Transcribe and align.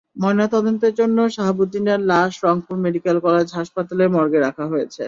ময়নাতদন্তের 0.15 0.93
জন্য 0.93 1.17
শাহাবুদ্দিনের 1.29 1.99
লাশ 2.01 2.31
রংপুর 2.45 2.75
মেডিকেল 2.77 3.17
কলেজ 3.19 3.47
হাসপাতালের 3.53 4.09
মর্গে 4.09 4.39
রাখা 4.39 4.65
হয়েছে। 4.67 4.99